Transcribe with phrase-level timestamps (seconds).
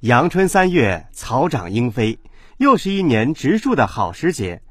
[0.00, 2.18] 阳春三月，草长莺飞，
[2.56, 4.62] 又是一年植树的好时节。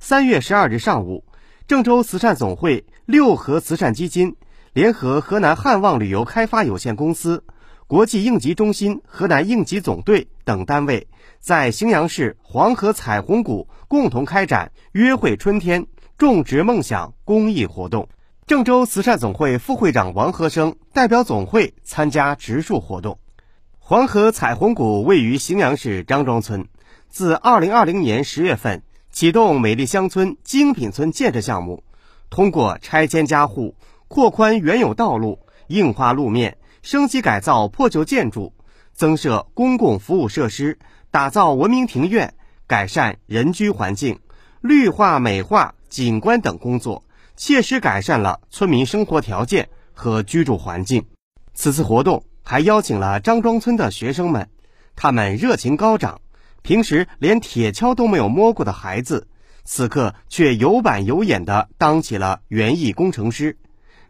[0.00, 1.26] 三月十二日上午，
[1.66, 4.34] 郑州慈善总会、六合慈善基金
[4.72, 7.44] 联合河南汉旺旅游开发有限公司、
[7.86, 11.06] 国际应急中心河南应急总队等单位，
[11.38, 15.86] 在荥阳市黄河彩虹谷共同开展“约会春天，
[16.16, 18.08] 种植梦想”公益活动。
[18.46, 23.18] 郑州慈善总会副会长王和生代表总会参加植树活动。
[23.90, 26.68] 黄河彩虹谷位于荥阳市张庄村，
[27.08, 31.82] 自2020年10月份启动美丽乡村精品村建设项目，
[32.28, 33.74] 通过拆迁加户、
[34.06, 38.52] 扩宽原有道路、硬化路面、升级改造破旧建筑、
[38.92, 40.78] 增设公共服务设施、
[41.10, 42.34] 打造文明庭院、
[42.66, 44.18] 改善人居环境、
[44.60, 47.02] 绿化美化景观等工作，
[47.38, 51.06] 切实改善了村民生活条件和居住环境。
[51.54, 52.22] 此次活动。
[52.50, 54.48] 还邀请了张庄村的学生们，
[54.96, 56.22] 他们热情高涨，
[56.62, 59.28] 平时连铁锹都没有摸过的孩子，
[59.66, 63.58] 此刻却有板有眼地当起了园艺工程师。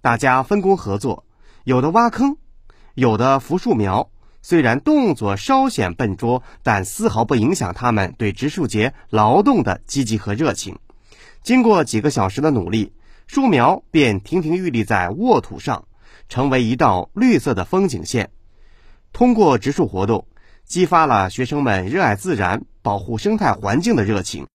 [0.00, 1.24] 大家分工合作，
[1.62, 2.36] 有的挖坑，
[2.94, 4.10] 有的扶树苗。
[4.42, 10.80] 虽然动作稍显笨拙，但丝毫不影响他们对植树节劳动的积极和热情。
[11.44, 12.94] 经过几个小时的努力，
[13.28, 15.84] 树苗便亭亭玉立在沃土上。
[16.28, 18.30] 成为一道绿色的风景线。
[19.12, 20.26] 通过植树活动，
[20.64, 24.46] 激发了学生们热爱自然、保护生态环境的热情。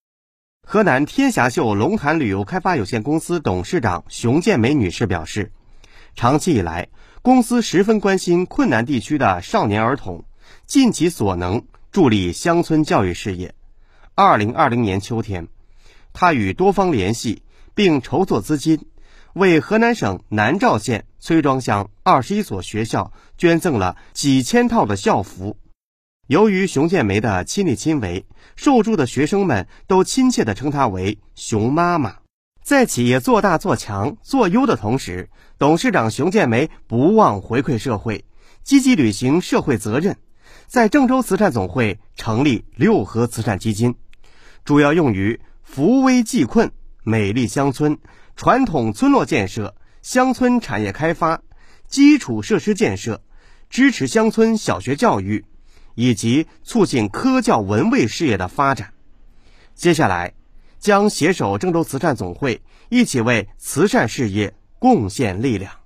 [0.66, 5.52] 河南天霞秀龙潭旅游开发有限公司董事长熊建梅女士表示，
[6.16, 6.90] 长期以来，
[7.22, 10.26] 公司十分关心困难地区的少年儿童，
[10.66, 13.56] 尽其所能助力乡村教育事业。
[14.14, 15.48] 二零二零年秋天，
[16.14, 17.42] 她与多方联系，
[17.74, 18.86] 并筹措资金。
[19.34, 25.58] 为河南省南召县崔庄乡二十一所学校捐赠了几千套的校服。
[26.28, 32.18] 由于熊建梅的亲力亲为，受助的学生们都亲切地称她为“熊妈妈”。
[32.64, 38.26] 在企业做大做强做优的同时，董事长熊建梅不忘回馈社会，
[38.64, 40.18] 积极履行社会责任，
[40.68, 43.96] 在郑州慈善总会成立六合慈善基金，
[44.64, 46.72] 主要用于扶危济困、
[47.04, 47.98] 美丽乡村。
[48.36, 51.42] 传统村落建设、乡村产业开发、
[51.88, 53.22] 基础设施建设，
[53.70, 55.46] 支持乡村小学教育，
[55.96, 58.94] 以及促进科教文卫事业的发展。
[59.76, 60.34] 接下来，
[60.80, 65.80] 将携手郑州慈善总会，一起为慈善事业贡献力量。